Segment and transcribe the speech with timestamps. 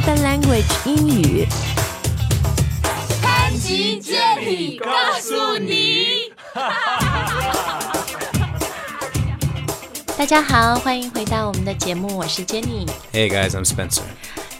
[0.00, 1.46] Spoken Language 英语。
[3.22, 6.32] 潘吉接力告诉你，
[10.16, 12.88] 大家好，欢迎回到我们的节目，我是 Jenny。
[13.12, 14.02] Hey guys, I'm Spencer.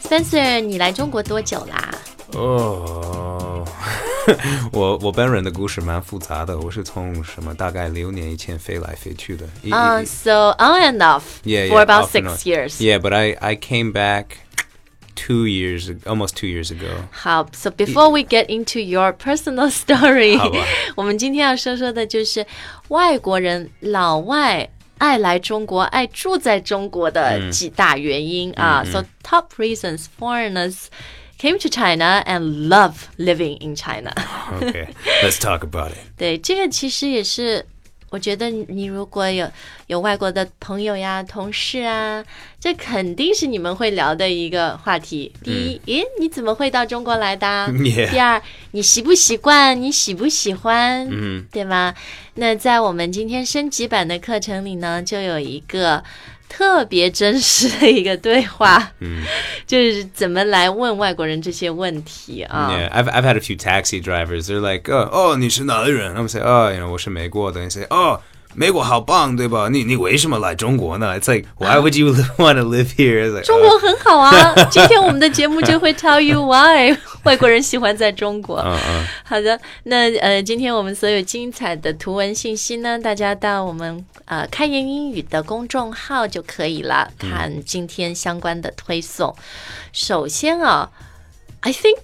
[0.03, 1.89] Spencer，你来中国多久啦？
[2.33, 3.65] 哦，
[4.71, 9.45] 我我本人的故事蛮复杂的，我是从什么大概六年以前飞来飞去的。
[9.63, 12.37] 一嗯、 一 s o on and off yeah, for yeah, about off and six on.
[12.45, 12.79] years.
[12.79, 14.25] Yeah, but I I came back
[15.21, 16.87] two years, almost two years ago.
[17.11, 22.45] 好，So before we get into your personal story，好吧我们今天要说说的就是
[22.89, 28.83] 外国人老外爱来中国、爱住在中国的几大原因、啊。
[28.83, 30.85] So top reasons foreigners
[31.37, 34.11] came to China and love living in China。
[34.59, 34.87] Okay,
[35.23, 35.97] let's talk about it.
[36.17, 37.65] 对，这个其实也是，
[38.12, 39.50] 我觉得你如果有
[39.86, 42.22] 有外国的朋友呀、同事啊，
[42.60, 45.32] 这肯定是你们会聊的一个话题。
[45.42, 47.72] 第一，诶，你怎么会到中国来的
[48.12, 48.40] 第二，
[48.72, 49.80] 你习不习惯？
[49.80, 51.08] 你喜不喜欢？
[51.10, 51.94] 嗯，对吗？
[52.34, 56.04] 那在我们今天升级版的课程里呢，就有一个。
[56.54, 59.24] 特别真实的一个对话，嗯，
[59.66, 64.42] 就是怎么来问外国人这些问题啊 Yeah, I've I've had a few taxi drivers.
[64.48, 66.14] They're like, oh, oh, 你是哪里人?
[66.14, 67.60] 他们 say, oh, you know, 我是美国的.
[67.62, 68.20] They say, oh,
[68.55, 69.69] 美国好棒，对吧？
[69.69, 71.19] 你你为什么来中国呢?
[71.19, 73.23] It's like, why would you want to live here?
[73.23, 78.57] It's like, 中国很好啊，今天我们的节目就会 tell you why 外国人喜欢在中国。
[78.61, 89.35] 嗯嗯好的，那呃，今天我们所有精彩的图文信息呢，大家到我们呃开言英语的公众号就可以了，看今天相关的推送。
[89.93, 90.89] 首先啊，
[91.59, 91.97] I think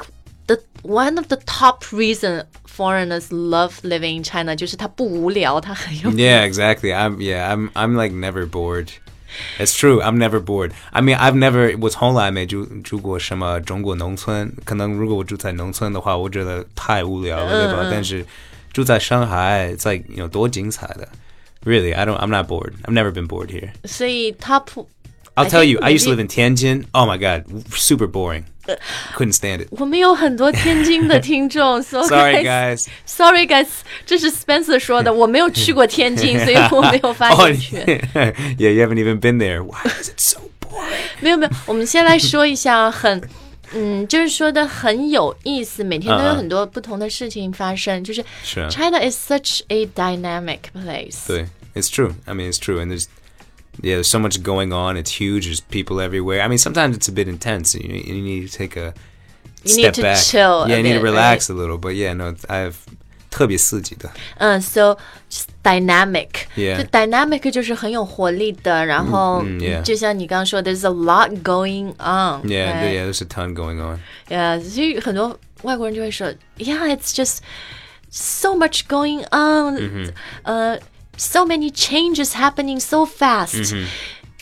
[0.45, 2.45] the one of the top reason
[2.77, 6.93] foreigners love living in China 就是它不无聊，它很有 Yeah, exactly.
[6.93, 8.89] I'm yeah, I'm I'm like never bored.
[9.57, 9.99] It's true.
[9.99, 10.73] I'm never bored.
[10.91, 14.53] I mean, I've never 我从来没住住过什么中国农村。
[14.63, 17.87] 可能如果我住在农村的话，我觉得太无聊了，对吧？
[17.89, 18.23] 但是
[18.71, 21.09] 住在上海，it's like you know 多精彩的。
[21.65, 22.19] Really, I don't.
[22.19, 22.73] I'm not bored.
[22.83, 23.71] I've never been bored here.
[23.85, 24.67] 所以 top
[25.35, 26.85] I'll I tell think you, I used to maybe- live in Tianjin.
[26.91, 28.43] Oh my god, super boring.
[29.15, 29.67] Couldn't stand it.
[29.71, 32.87] 我们有很多天津的听众，so Sorry, guys.
[33.05, 33.67] Sorry, guys，
[34.05, 37.85] 这是 Spencer 说的，我没有去过天津，所以我没有发 Oh, 言权。
[38.57, 39.61] yeah, you haven't even been there.
[39.63, 40.95] Why is it so boring?
[41.19, 43.21] 没有没有，我们先来说一下，很，
[43.73, 51.27] 嗯，就是说的很有意思，每天都有嗯嗯很多不同的事情发生，就是是啊 China is such a dynamic place。
[51.27, 52.13] 对 It's true.
[52.25, 52.79] I mean, it's true.
[52.79, 53.07] And there's,
[53.81, 54.97] yeah, there's so much going on.
[54.97, 55.45] It's huge.
[55.45, 56.41] There's people everywhere.
[56.41, 57.75] I mean, sometimes it's a bit intense.
[57.75, 58.93] You, you need to take a
[59.63, 60.21] You step need to back.
[60.23, 61.77] chill a Yeah, you need to bit, relax a little.
[61.77, 62.75] But yeah, no, I have
[63.31, 64.11] 特别刺激的。
[64.37, 64.95] 嗯，so
[65.27, 72.43] just dynamic， Yeah 就 dynamic 就是很有活力的，然后嗯，yeah 就像你刚刚说，there's a lot going on。
[72.47, 72.93] Yeah, right？
[72.93, 73.99] yeah, there's a ton going on.
[74.29, 77.37] Yeah，所以很多外国人就会说，Yeah，it's just
[78.11, 80.11] so much going on，、
[80.43, 80.81] 呃、s
[81.18, 83.86] o many changes happening so fast，、mm-hmm.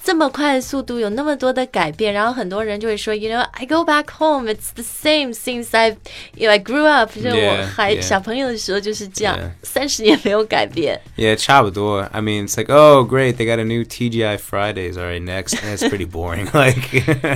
[0.05, 5.89] 这么快的速度，有那么多的改变，然后很多人就会说，You know, I go back home, it's the same since I,
[6.33, 8.01] you know, I grew up，就是我 Yeah, 还 yeah.
[8.01, 10.99] 小朋友的时候就是这样 Yeah.，三十年没有改变。
[11.15, 11.99] Yeah, 差不多.
[12.11, 14.97] I mean, it's like, oh, great, they got a new TGI Fridays.
[14.97, 15.53] All right, next.
[15.61, 16.47] And it's pretty boring.
[16.51, 16.81] Like,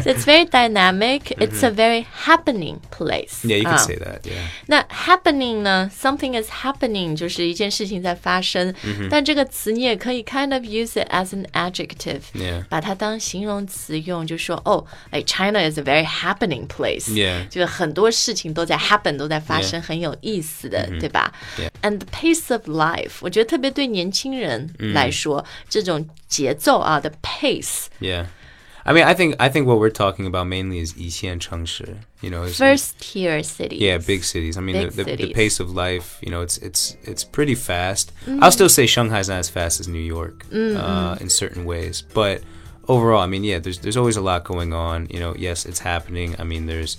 [0.01, 1.37] So it's very dynamic.
[1.37, 3.45] It's a very happening place.
[3.45, 4.21] yeah, you can 啊 say that.
[4.23, 4.41] Yeah.
[4.65, 5.91] 那 happening 呢？
[5.95, 8.73] Something is happening，就是一件事情在发生。
[9.11, 12.55] 但这个词你也可以 kind of use it as an adjective，、 Yeah.
[12.68, 17.48] 把它当形容词用，就说哦，哎，China is a very happening place，、Yeah.
[17.48, 21.32] 就是很多事情都在 happen，都在发生很有意思的对吧.
[21.82, 27.86] And the pace of life，我觉得特别对年轻人来说，这种节奏啊的 pace。
[28.79, 28.91] Yeah.
[28.91, 32.43] I mean, I think I think what we're talking about mainly is 一线城市, you know,
[32.45, 33.79] is- First tier cities.
[33.81, 34.57] yeah, big cities.
[34.57, 35.33] I mean, Big the, the, the cities.
[35.33, 38.11] pace of life, you know, it's it's it's pretty fast.
[38.41, 42.41] I'll still say Shanghai's not as fast as New York uh, in certain ways, but
[42.87, 45.07] overall, I mean, yeah, there's there's always a lot going on.
[45.09, 46.35] You know, yes, it's happening.
[46.37, 46.97] I mean, there's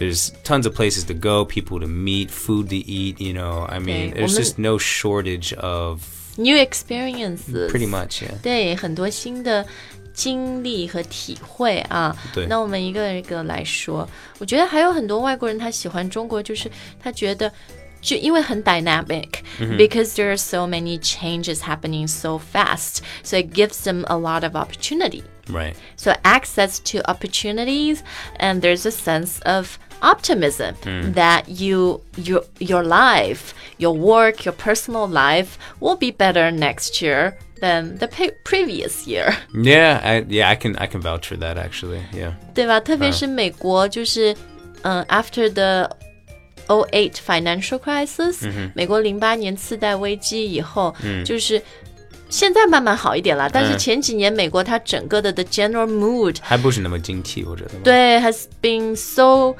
[0.00, 3.20] there's tons of places to go, people to meet, food to eat.
[3.20, 6.02] You know, I mean, Okay, there's woman- just no shortage of
[6.36, 7.70] New experiences.
[7.70, 8.34] pretty much, yeah.
[8.42, 9.66] 对，很多新的
[10.12, 12.16] 经历和体会啊。
[12.34, 14.08] 对那我们一个一个来说，
[14.38, 16.70] 我觉得还有很多外国人他喜欢中国，就是
[17.02, 17.52] 他觉得。
[18.00, 24.44] 就因为很 dynamic、because there are so many changes happening so fast, so it gives them a lot
[24.44, 25.24] of opportunity.
[25.48, 25.74] Right.
[25.96, 28.04] So access to opportunities,
[28.38, 30.76] and there's a sense of optimism
[31.12, 37.36] that you your your life, your work, your personal life will be better next year
[37.62, 41.56] than the pre previous year， Yeah, I, yeah, I can I can vouch for that
[41.56, 42.02] actually.
[42.12, 42.32] Yeah.
[42.54, 42.80] 对吧？
[42.80, 44.34] 特别是美国，就是
[44.82, 45.90] 嗯、a f t e r the
[46.68, 50.94] 08 financial crisis，、美国零八年次贷危机以后，
[51.24, 51.60] 就是。
[52.30, 57.70] 现在慢慢好一点了，但是嗯前几年美国它整个的 the general mood 还不是那么惊奇，我觉得。
[57.82, 59.56] 对 has been so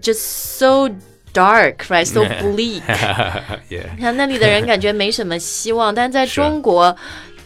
[0.00, 0.88] just so
[1.32, 2.82] dark right so bleak，
[3.68, 3.94] yeah.
[3.94, 6.96] 你看那里的人感觉没什么希望，但在中国，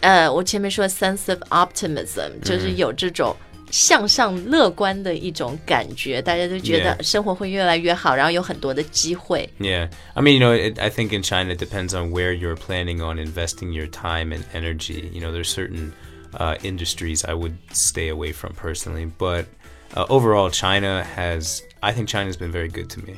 [0.00, 3.36] 呃，我前面说 sense of optimism 就是有这种
[3.70, 7.02] 向上乐观的一种感觉，大家都觉得 Yeah.
[7.02, 9.48] 生活会越来越好，然后有很多的机会。
[9.58, 9.88] Yeah.
[10.14, 13.02] I mean, you know, it, I think in China it depends on where you're planning
[13.02, 15.10] on investing your time and energy.
[15.12, 15.92] You know, there's certain
[16.38, 19.46] uh, industries I would stay away from personally, but
[19.94, 21.62] uh, overall, China has.
[21.82, 23.16] I think China's been very good to me.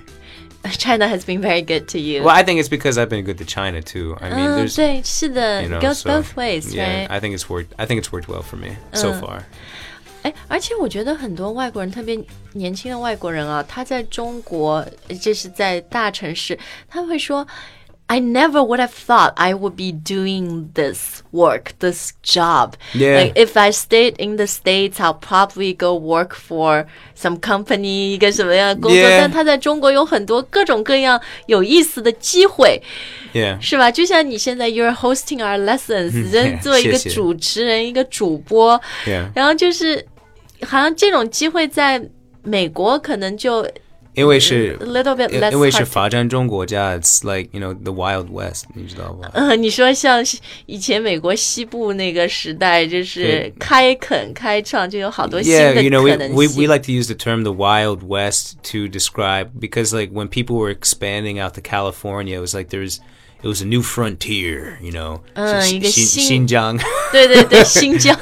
[0.79, 2.23] China has been very good to you.
[2.23, 4.17] Well, I think it's because I've been good to China too.
[4.21, 7.11] I mean, 嗯， there's 对，是的 you know, ，goes so, both ways, yeah, right？
[7.11, 7.69] I think it's worked.
[7.77, 9.43] I think it's worked well for me so far.
[10.23, 12.19] 哎，而且我觉得很多外国人，特别
[12.55, 14.83] 年轻的外国人啊，他在中国，
[15.21, 16.59] 就是在大城市，
[16.89, 17.47] 他会说
[18.09, 22.75] ，I never would have thought I would be doing this work, this job.
[22.93, 23.17] Yeah.
[23.17, 26.87] Like if I stayed in the states, I'll probably go work for
[27.17, 29.01] some company 一个什么样的工作。
[29.01, 29.21] Yeah.
[29.21, 32.83] 但他在中国有很多各种各样有意思的机会。
[33.33, 33.61] Yeah.
[33.61, 33.91] 是吧？
[33.91, 39.31] 就像你现在，you're hosting our lessons， 嗯人作为一个谢谢主持人、一个主播， Yeah.
[39.35, 40.07] 然后就是
[40.63, 42.01] 好像这种机会在
[42.43, 43.73] 美国可能就 a
[44.19, 45.87] 因为是 little bit 因 less 因为是 hard.
[45.87, 49.29] 发展中国家，it's like you know the Wild West，你知道吧？
[49.35, 57.53] 呃，你说像是以前美国西部那个时代，就是对开垦开创，就有好多新 Yeah, 的 you know, 可 we, 能 we, 性 we。like to use the term the
[57.53, 62.55] Wild West to describe because, like, when people were expanding out to California, it was
[62.55, 62.99] like there's
[63.43, 65.21] it was a new frontier, you know.
[65.35, 66.79] 嗯，一个新-新疆，
[67.13, 68.19] 对对对，新疆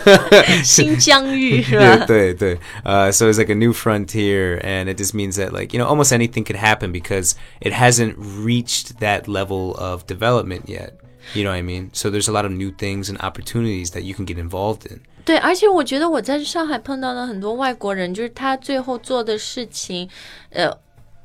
[0.65, 2.05] 新疆域是吧？
[2.07, 5.87] 对对 Uh, so it's like a new frontier, and it just means that like you know
[5.87, 10.95] almost anything could happen because it hasn't reached that level of development yet.
[11.35, 11.91] You know what I mean?
[11.93, 15.03] So there's a lot of new things and opportunities that you can get involved in.
[15.25, 20.09] 对，而且我觉得我在上海碰到的很多外国人，就是他最后做的事情，
[20.51, 20.69] 呃，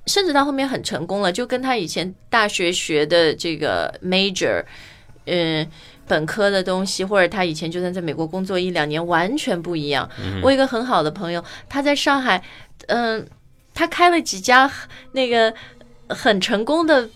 [0.07, 4.65] 甚至到后面很成功了，就跟他以前大学学的这个 major，
[5.27, 5.67] 嗯、
[6.09, 10.09] 本科的东西，或者他以前就算在美国工作一两年，完全不一样。
[10.43, 12.43] 我有一个很好的朋友，他在上海，
[12.89, 13.27] 嗯、
[13.73, 14.71] 他开了几家
[15.13, 15.55] 那个
[16.09, 17.09] 很成功的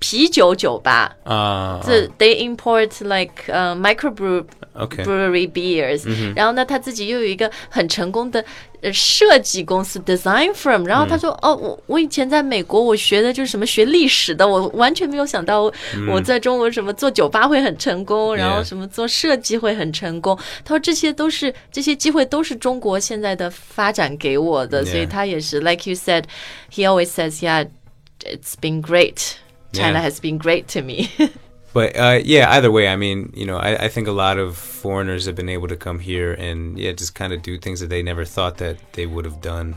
[0.00, 4.44] 啤酒酒吧， Uh, 这 they import like 呃、microbrew
[4.76, 5.02] okay.
[5.02, 6.04] brewery beers，、
[6.34, 8.44] 然嗯后呢，他自己又有一个很成功的
[8.82, 15.72] 呃设计公司 design firm，然后他嗯说，哦，我我以前在美国我学的就是什么学历史的，我完全没有想到
[16.12, 20.38] 我在中国什么做酒吧会很成功，然后嗯 Yeah 什么做设计会很成功。
[20.66, 29.36] 他说这些都是这些机会都是中国现在的发展给我的， Yeah 所以他也是 like you said，he always says yeah，it's been great。
[29.72, 31.08] China Yeah has been great to me 。
[31.72, 34.56] But uh, yeah, either way, I mean, you know, I, I think a lot of
[34.56, 37.88] foreigners have been able to come here and yeah, just kind of do things that
[37.90, 39.74] they never thought that they would have done.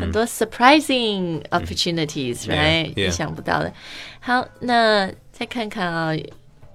[0.00, 2.94] 很多 surprising opportunities，、 Yeah, right？
[2.94, 3.06] yeah.
[3.06, 3.72] 意想不到的。
[4.18, 6.16] 好，那再看看啊，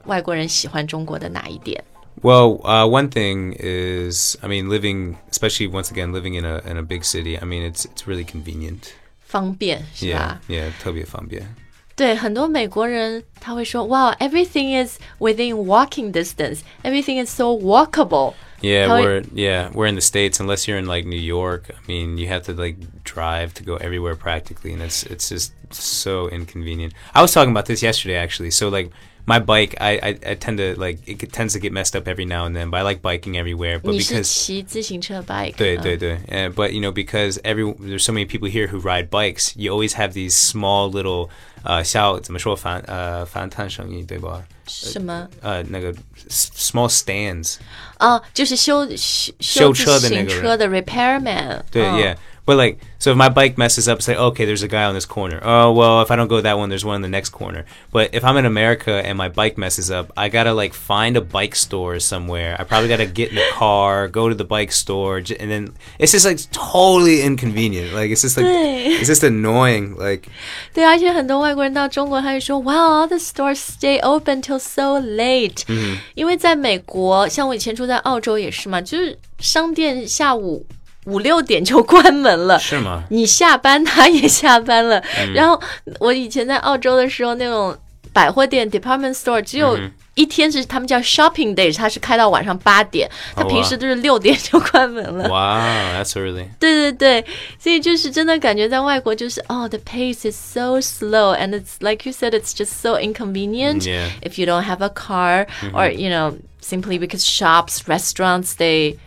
[0.05, 1.83] 外国人喜欢中国的哪一点？
[2.21, 6.77] Well, uh, one thing is, I mean, living, especially once again, living in a in
[6.77, 7.37] a big city.
[7.37, 8.93] I mean, it's it's really convenient.
[9.27, 10.41] 方便是 Yeah, 吧？
[10.47, 11.53] yeah, 特别方便。
[11.97, 18.33] 对，很多美国人他会说哇，everything is within walking distance，everything is so walkable。
[18.61, 20.39] Yeah, How- we're yeah we're in the states.
[20.39, 23.75] Unless you're in like New York, I mean, you have to like drive to go
[23.75, 26.93] everywhere practically, and it's it's just so inconvenient.
[27.13, 28.51] I was talking about this yesterday actually.
[28.51, 28.89] So like
[29.27, 32.07] my bike, I I, I tend to like it get- tends to get messed up
[32.07, 32.69] every now and then.
[32.69, 33.79] But I like biking everywhere.
[33.79, 35.55] But 你是 because 骑自行车 bike？
[35.55, 39.71] 对嗯对对 and but you know because every there's so many people here who ride bikes, you
[39.73, 41.29] always have these small little
[41.63, 44.43] 呃小怎么说反呃反弹生意对吧？
[44.67, 45.27] 什么？
[45.41, 45.93] 呃那个
[46.29, 47.55] s- small stands
[47.99, 51.61] 哦，就是修修修自车的那个人行车的 repairman。
[51.71, 52.15] 对嗯 yeah
[52.47, 54.93] but like so if my bike messes up it's like okay there's a guy on
[54.93, 57.29] this corner oh well if I don't go that one there's one in the next
[57.29, 61.15] corner but if I'm in America and my bike messes up I gotta like find
[61.15, 64.73] a bike store somewhere I probably gotta get in the car go to the bike
[64.73, 69.07] store j- and then it's just like totally inconvenient like it's just like 对 it's
[69.07, 70.27] just annoying like
[70.73, 75.63] 对，而且很多外国人到中国，他就说，Wow, all the stores stay open till so late。
[75.67, 80.65] 嗯，因为在美国，像我以前住在澳洲也是嘛，就是商店下午
[81.05, 82.57] 五六点就关门了。
[82.59, 83.03] 是吗？
[83.09, 85.03] 你下班，他也下班了。
[85.33, 85.61] 然后
[85.99, 87.75] 我以前在澳洲的时候，那种
[88.11, 89.77] 百货店 department store 只有
[90.15, 95.27] 一天是他们叫 shopping day，它是开到晚上八点，它哦哇平时都是六点就关门了。
[95.27, 96.45] Wow, that's early.
[96.59, 97.25] 对对对，
[97.57, 103.81] 所以就是真的感觉在外国就是哦、t h e pace is so slow and it's like you said, it's just so inconvenient
[103.81, 104.09] Yeah.
[104.21, 108.97] if you don't have a car or you know simply because shops, restaurants they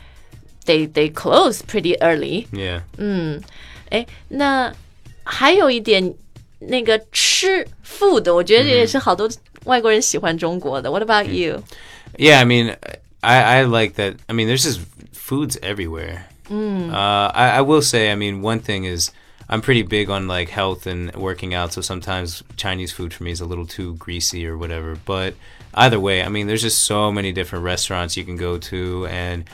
[0.64, 2.46] they they close pretty early.
[2.52, 2.82] Yeah.
[3.90, 4.72] 哎，那
[5.24, 6.14] 还有一点
[6.58, 9.30] 那个吃 food，我觉得这也是好多
[9.64, 10.90] 外国人喜欢中国的。
[10.90, 11.62] What about you？
[12.16, 12.76] Yeah, I mean,
[13.20, 14.16] I, I like that.
[14.26, 14.80] I mean, there's just
[15.12, 16.24] foods everywhere.
[16.48, 19.10] Uh, I, I will say, I mean, one thing is
[19.48, 23.32] I'm pretty big on like health and working out, so sometimes Chinese food for me
[23.32, 24.96] is a little too greasy or whatever.
[25.04, 25.34] But
[25.74, 29.44] either way, I mean, there's just so many different restaurants you can go to, and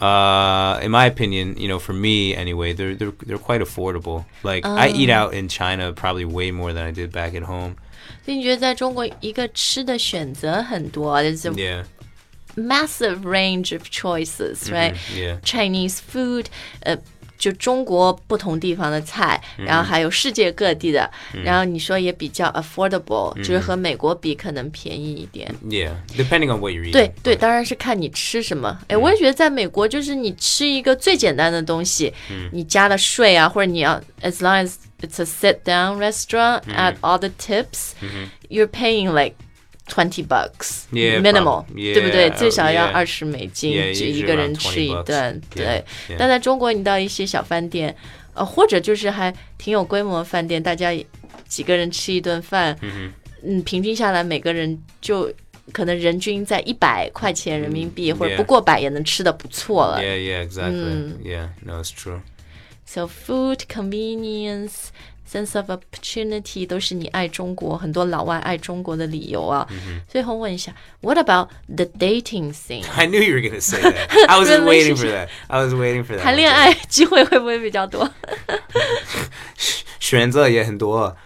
[0.00, 4.24] uh, in my opinion, you know, for me anyway, they're they're they're quite affordable.
[4.42, 7.76] Like I eat out in China probably way more than I did back at home.
[8.24, 11.84] 所以你觉得在中国一个吃的选择很多，there's a Yeah,
[12.56, 14.94] massive range of choices, right?
[15.14, 15.38] yeah.
[15.42, 16.46] Chinese food，
[16.80, 16.96] 呃，
[17.37, 21.09] 就中国不同地方的菜，然后还有世界各地的，
[21.43, 25.53] 然后你说也比较 affordable，、就是和美国比可能便宜一点。
[25.67, 26.91] Yeah, depending on what you're eating.
[26.91, 28.79] 对对，当然是看你吃什么。
[28.87, 32.13] 哎，我也觉得在美国，就是你吃一个最简单的东西，
[32.51, 37.91] 你加了税啊，或者你要 as long as it's a sit down restaurant at all the tips,
[38.49, 39.35] you're paying like
[39.87, 45.41] twenty bucks Yeah, minimal，prob- 对不对最少要.二十美金 Yeah, 就一个人吃一顿。
[45.53, 47.95] 对 Yeah, yeah.，但在中国，你到一些小饭店，
[48.33, 50.91] 呃，或者就是还挺有规模的饭店，大家
[51.47, 52.77] 几个人吃一顿饭，
[53.43, 55.31] 嗯，平均下来每个人就
[55.71, 60.01] 可能人均在一百块钱人民币，或者.不过百也能吃的不错了。
[60.01, 61.13] Yeah, yeah, exactly.
[61.23, 62.21] Yeah, no, it's true.
[62.87, 64.87] So food convenience.
[65.30, 69.64] Sense of opportunity 都是你爱中国很多老外爱中国的理由啊。
[70.08, 72.84] 最后问一下，What about the dating scene？
[72.96, 74.26] I knew you were gonna say that.
[74.26, 75.28] I was waiting for that.
[75.46, 76.22] I was waiting for that.
[76.22, 78.10] 谈恋爱机会会不会比较多
[80.00, 81.16] 选择也很多.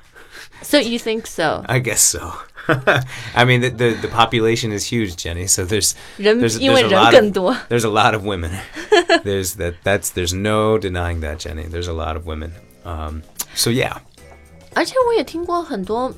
[0.62, 1.62] So you think so？
[1.66, 2.32] I guess so.
[3.34, 5.46] I mean, the, the the population is huge, Jenny.
[5.46, 7.56] So there's 人 there's 因为 there's a 人 lot 更 of 多。
[7.68, 8.50] there's a lot of women.
[9.22, 11.64] there's that that's there's no denying that, Jenny.
[11.64, 12.52] There's a lot of women.
[12.84, 13.22] Um,
[13.54, 13.96] so yeah.
[14.74, 16.12] 而且我也听过很多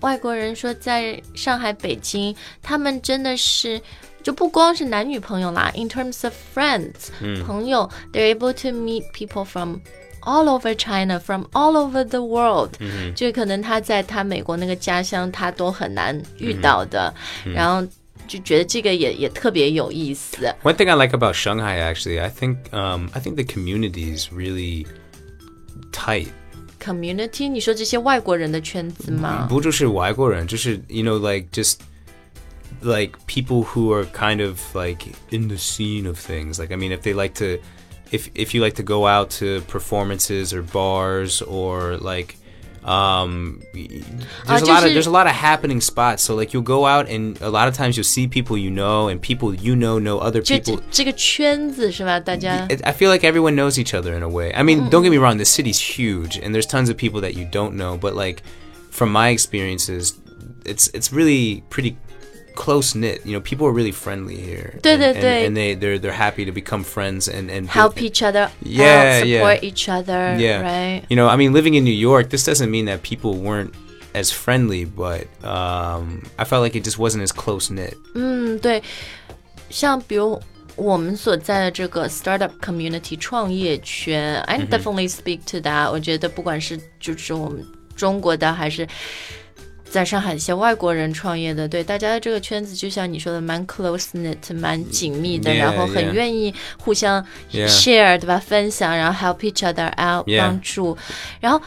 [0.00, 3.80] 外国人说，在上海、北京，他们真的是
[4.22, 7.10] 就不光是男女朋友啦，in terms of friends，、
[7.44, 9.76] 朋友，they're able to meet people from
[10.22, 12.70] all over China, from all over the world，、
[13.14, 17.12] 就可能他在他美国那个家乡，他都很难遇到的，
[17.44, 17.86] 然后
[18.26, 20.52] 就觉得这个也也特别有意思。
[20.62, 24.32] One thing I like about Shanghai, actually, I think um, I think the community is
[24.32, 24.86] really
[25.92, 26.28] tight.
[26.86, 29.46] Community，你说这些外国人的圈子吗？
[29.48, 31.76] 不就是外国人，就是 you know like just
[32.80, 36.58] like people who are kind of like in the scene of things.
[36.58, 37.58] Like I mean, if they like to,
[38.10, 42.36] if if you like to go out to performances or bars or like.
[42.86, 43.86] Um, y-
[44.44, 46.22] there's a lot 就是- of there's a lot of happening spots.
[46.24, 49.06] So like you'll go out and a lot of times you'll see people you know
[49.08, 50.76] and people you know know other 就 people.
[50.90, 52.18] 这这个圈子是吧？
[52.18, 54.52] 大家 I I feel like everyone knows each other in a way.
[54.52, 57.34] I mean, don't get me wrong, the city's huge and there's tons of people that
[57.34, 58.42] you don't know, but like
[58.90, 60.14] from my experiences,
[60.66, 61.96] it's it's really pretty
[62.56, 63.24] close knit.
[63.24, 64.78] You know, people are really friendly here.
[64.82, 65.46] 对， and, 对， and- 对。
[65.46, 69.26] and they they're they're happy to become friends and and help each other Yeah, out,
[69.26, 69.38] yeah.
[69.40, 70.60] support each other, yeah.
[70.62, 71.04] right?
[71.08, 73.72] You know, I mean, living in New York, this doesn't mean that people weren't
[74.14, 77.96] as friendly, but um, I felt like it just wasn't as close knit.
[78.14, 78.82] 嗯，对，
[79.70, 80.38] 像比如
[80.76, 85.90] 我们所在的这个 startup community 创业圈，I definitely speak to that。
[85.90, 87.66] 我觉得不管是就是我们
[87.96, 88.86] 中国的还是。
[89.97, 97.67] 在上海一些外国人创业的，对大家的这个圈子，就像你说的，蛮 close knit，蛮紧密的 Yeah, 然后很愿意互相 Yeah.
[97.67, 98.37] share，对吧？
[98.37, 100.37] 分享，然后 help each other out，Yeah.
[100.41, 100.95] 帮助。
[101.39, 101.59] 然后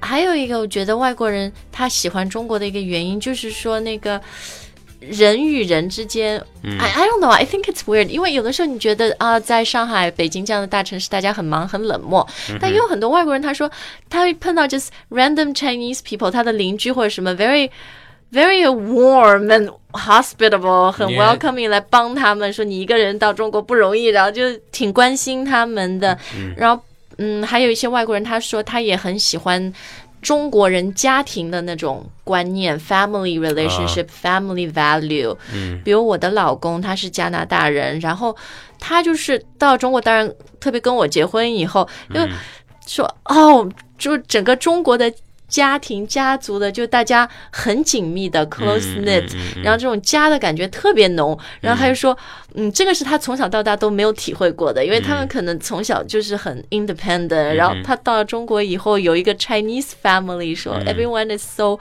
[0.00, 4.20] 还有一个，我觉得外国人他喜欢中国的一个原因，就是说那个
[5.00, 12.26] 人与人之间、i I don't know, I think it's weird，因为有的时候你觉得啊，在上海、北京这样的大城市，大家很忙很冷漠，
[12.60, 13.70] 但也有很多外国人，他说
[14.10, 17.70] 他会碰到 just random Chinese people，他的邻居或者什么 very。
[18.30, 26.18] Very warm and hospitable，很 welcoming 来帮他们，说你一个人到中国不容易，然后就挺关心他们的。
[26.54, 26.82] 然后，
[27.16, 29.72] 嗯，还有一些外国人，他说他也很喜欢
[30.28, 35.34] 中国人家庭的那种观念，family relationship、family value。
[35.54, 38.36] 嗯，比如我的老公他是加拿大人，然后
[38.78, 40.30] 他就是到中国，当然
[40.60, 42.20] 特别跟我结婚以后，就
[42.86, 43.66] 说、哦，
[43.96, 45.10] 就整个中国的。
[45.48, 49.28] 家庭家族的，就大家很紧密的 close knit，、
[49.62, 51.36] 然后这种家的感觉特别浓。
[51.60, 52.16] 然后他就说，
[52.54, 61.78] 嗯，这个是他从小到大都没有体会过的，因为他们可能从小就是很 independent，、然后他到了中国以后有一个 Chinese family，说、everyone is so。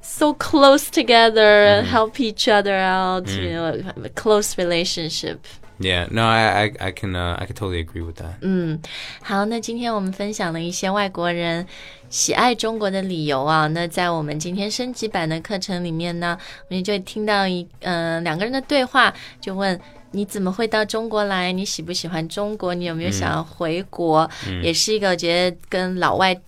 [0.00, 3.76] So close together, help each other out, you know,
[4.14, 5.38] close relationship.
[5.79, 8.79] Yeah, no, I I, I can uh, I can totally agree with that.
[9.21, 11.65] 好，那今天我们分享了一些外国人
[12.09, 13.67] 喜爱中国的理由啊。
[13.67, 16.37] 那在我们今天升级版的课程里面呢，
[16.69, 19.79] 我们就会听到一嗯、两个人的对话，就问。
[20.15, 21.51] 你怎么会到中国来？
[21.51, 22.75] 你喜不喜欢中国？
[22.75, 24.29] 你有没有想要回国？
[24.61, 26.39] 也是一个我觉得跟老外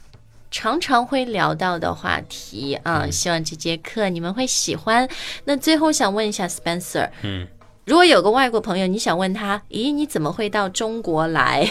[0.52, 3.10] 常常会聊到的话题啊。
[3.10, 5.10] 希望这节课你们会喜欢。
[5.46, 7.48] 那最后想问一下 Spencer，嗯，
[7.90, 11.70] 如果有个外国朋友，你想问他，咦，你怎么会到中国来？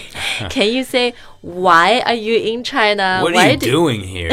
[0.48, 3.20] Can you say why are you in China?
[3.20, 4.32] What why are you did- doing here?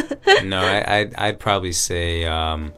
[0.45, 2.73] no, I, I I'd probably say, um,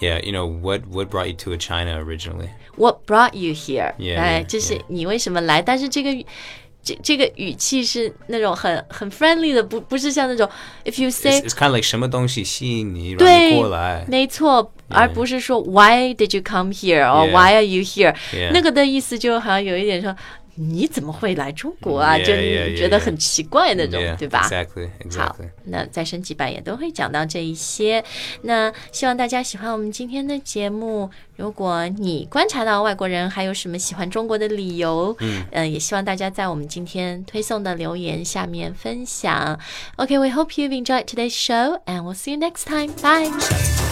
[0.00, 2.50] yeah, you know what what brought you to China originally?
[2.76, 3.94] What brought you here？
[3.98, 4.82] Yeah, 哎 yeah, 这是 yeah.
[4.88, 5.62] 你为什么来？
[5.62, 6.26] 但是这个语
[6.83, 10.47] 这这个语气是那种很很 friendly 的，不不是像那种
[10.85, 14.05] if you say It's, it's kind of like 什么东西吸引你让你对过来。
[14.07, 17.31] 没错，而不是说 Why did you come here or.
[17.31, 18.51] Why are you here？Yeah.
[18.51, 20.15] 那个的意思就好像有一点说
[20.69, 22.17] 你怎么会来中国啊？
[22.19, 28.03] 就你觉得很奇怪那种对吧？exactly 好那再升级版也都会讲到这一些。
[28.43, 35.71] 那希望大家喜欢我们今天的节目如果你观察到外国人还有什么喜欢中国的理由嗯。
[35.71, 39.59] 也希望大家在我们今天推送的留言下面分享。
[39.95, 43.90] Ok we hope you've enjoyed today's show and we'll see you next time bye